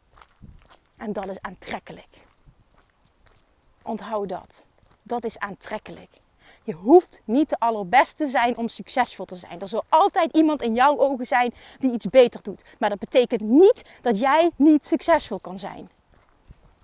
[1.01, 2.25] En dat is aantrekkelijk.
[3.83, 4.63] Onthoud dat.
[5.03, 6.09] Dat is aantrekkelijk.
[6.63, 9.59] Je hoeft niet de allerbeste te zijn om succesvol te zijn.
[9.59, 12.63] Er zal altijd iemand in jouw ogen zijn die iets beter doet.
[12.79, 15.89] Maar dat betekent niet dat jij niet succesvol kan zijn.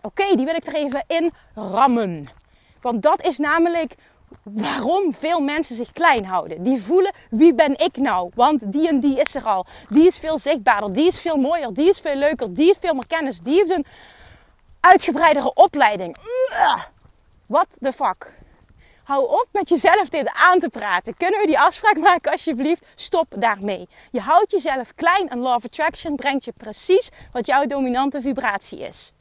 [0.02, 2.24] Oké, die wil ik er even in rammen.
[2.82, 3.96] Want dat is namelijk
[4.44, 6.64] waarom veel mensen zich klein houden.
[6.64, 8.32] Die voelen, wie ben ik nou?
[8.36, 9.66] Want die en die is er al.
[9.90, 12.94] Die is veel zichtbaarder, die is veel mooier, die is veel leuker, die heeft veel
[12.94, 13.86] meer kennis, die heeft een
[14.80, 16.18] uitgebreidere opleiding.
[17.48, 18.34] What the fuck?
[19.04, 21.18] Hou op met jezelf dit aan te praten.
[21.18, 22.86] Kunnen we die afspraak maken alsjeblieft?
[22.96, 23.88] Stop daarmee.
[24.12, 28.80] Je houdt jezelf klein en Law of Attraction brengt je precies wat jouw dominante vibratie
[28.80, 29.12] is.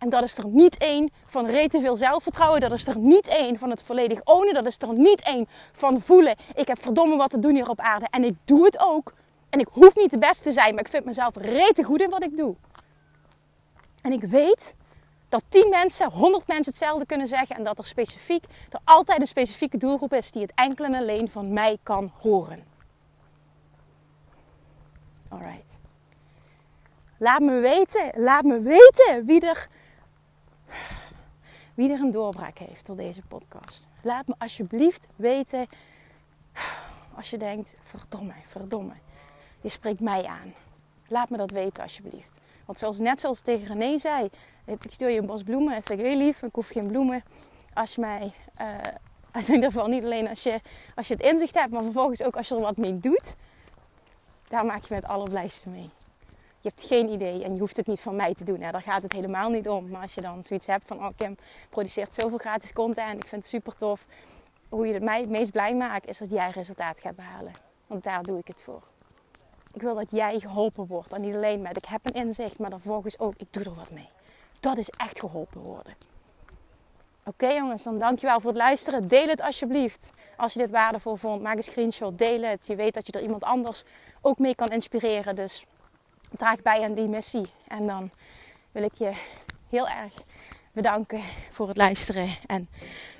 [0.00, 2.60] En dat is er niet één van rete veel zelfvertrouwen.
[2.60, 4.54] Dat is er niet één van het volledig ownen.
[4.54, 6.36] Dat is er niet één van voelen.
[6.54, 8.06] Ik heb verdomme wat te doen hier op aarde.
[8.10, 9.12] En ik doe het ook.
[9.50, 10.74] En ik hoef niet de beste te zijn.
[10.74, 12.54] Maar ik vind mezelf rete goed in wat ik doe.
[14.02, 14.74] En ik weet
[15.28, 17.56] dat 10 mensen, 100 mensen hetzelfde kunnen zeggen.
[17.56, 21.30] En dat er specifiek, er altijd een specifieke doelgroep is die het enkel en alleen
[21.30, 22.64] van mij kan horen.
[25.28, 25.78] Alright.
[27.18, 29.68] Laat me weten, laat me weten wie er
[31.80, 33.88] wie er een doorbraak heeft door deze podcast.
[34.02, 35.66] Laat me alsjeblieft weten
[37.16, 38.92] als je denkt, verdomme, verdomme.
[39.60, 40.54] Je spreekt mij aan.
[41.08, 42.40] Laat me dat weten alsjeblieft.
[42.66, 44.28] Want zoals, net zoals tegen René zei,
[44.64, 45.76] ik stuur je een bos bloemen.
[45.76, 47.22] Ik vind ik heel lief, ik hoef geen bloemen.
[47.74, 50.60] Als je mij, uh, in ieder geval niet alleen als je,
[50.94, 53.34] als je het inzicht hebt, maar vervolgens ook als je er wat mee doet.
[54.48, 55.90] Daar maak je me het allerblijste mee.
[56.60, 58.60] Je hebt geen idee en je hoeft het niet van mij te doen.
[58.60, 58.70] Hè.
[58.70, 59.88] Daar gaat het helemaal niet om.
[59.88, 61.36] Maar als je dan zoiets hebt van, oh Kim
[61.70, 63.22] produceert zoveel gratis content.
[63.22, 64.06] Ik vind het super tof.
[64.68, 67.52] Hoe je het mij het meest blij maakt, is dat jij resultaat gaat behalen.
[67.86, 68.82] Want daar doe ik het voor.
[69.74, 71.12] Ik wil dat jij geholpen wordt.
[71.12, 73.74] En niet alleen met, ik heb een inzicht, maar dan volgens ook, ik doe er
[73.74, 74.08] wat mee.
[74.60, 75.92] Dat is echt geholpen worden.
[77.24, 79.08] Oké jongens, dan dankjewel voor het luisteren.
[79.08, 80.10] Deel het alsjeblieft.
[80.36, 82.66] Als je dit waardevol vond, maak een screenshot, deel het.
[82.66, 83.84] Je weet dat je er iemand anders
[84.20, 85.36] ook mee kan inspireren.
[85.36, 85.66] Dus
[86.36, 87.46] draag bij aan die missie.
[87.68, 88.10] En dan
[88.72, 89.12] wil ik je
[89.68, 90.12] heel erg
[90.72, 92.28] bedanken voor het luisteren.
[92.46, 92.68] En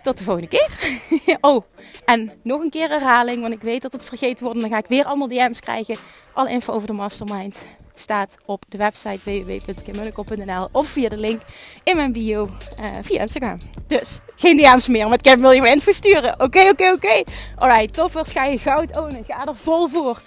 [0.03, 0.99] tot de volgende keer.
[1.40, 1.64] oh,
[2.05, 4.61] en nog een keer herhaling, want ik weet dat het vergeten wordt.
[4.61, 5.96] Dan ga ik weer allemaal DM's krijgen.
[6.33, 11.40] Alle info over de mastermind staat op de website www.kimmunnekom.nl of via de link
[11.83, 13.59] in mijn bio uh, via Instagram.
[13.87, 16.33] Dus geen DM's meer, met Kim wil je me info sturen.
[16.33, 16.92] Oké, oké, oké.
[16.94, 17.27] Okay.
[17.57, 19.25] Alright, toppers, ga je goud ownen.
[19.25, 20.23] Ga er vol voor.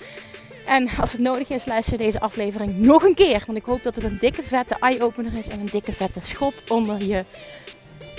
[0.65, 3.43] En als het nodig is, luister deze aflevering nog een keer.
[3.45, 6.54] Want ik hoop dat het een dikke vette eye-opener is en een dikke vette schop
[6.67, 7.26] onder je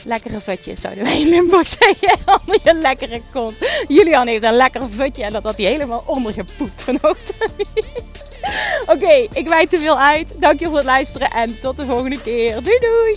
[0.04, 2.18] lekkere vetjes, zouden wij in Limburg zeggen.
[2.40, 3.54] Onder je lekkere kont.
[3.88, 7.54] Julian heeft een lekker vutje en dat had hij helemaal ondergepoept vanochtend.
[8.92, 10.40] Oké, ik wijd te veel uit.
[10.40, 12.62] Dank je voor het luisteren en tot de volgende keer.
[12.62, 13.16] Doei doei!